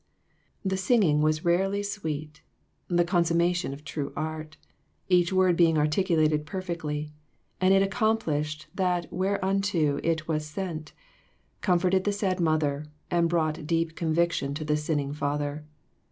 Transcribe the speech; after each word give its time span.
The 0.65 0.77
singing 0.77 1.21
was 1.21 1.45
rarely 1.45 1.83
sweet, 1.83 2.41
the 2.87 3.05
consumma 3.05 3.53
tion 3.55 3.71
of 3.71 3.83
true 3.85 4.11
art; 4.15 4.57
each 5.09 5.31
word 5.31 5.55
being 5.55 5.77
articulated 5.77 6.47
per 6.47 6.59
fectly; 6.63 7.11
and 7.61 7.71
it 7.71 7.83
accomplished 7.83 8.65
that 8.73 9.05
whereunto 9.13 9.99
it 10.03 10.27
was 10.27 10.43
sent; 10.47 10.93
comforted 11.61 12.05
the 12.05 12.11
sad 12.11 12.39
mother 12.39 12.87
and 13.11 13.29
brought 13.29 13.67
deep 13.67 13.95
conviction 13.95 14.55
to 14.55 14.65
the 14.65 14.75
sinning 14.75 15.13
father. 15.13 15.65